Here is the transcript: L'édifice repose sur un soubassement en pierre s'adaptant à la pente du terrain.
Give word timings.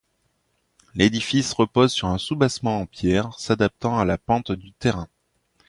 L'édifice 0.95 1.53
repose 1.53 1.91
sur 1.91 2.07
un 2.07 2.17
soubassement 2.17 2.79
en 2.81 2.85
pierre 2.87 3.37
s'adaptant 3.39 3.99
à 3.99 4.03
la 4.03 4.17
pente 4.17 4.51
du 4.51 4.71
terrain. 4.73 5.07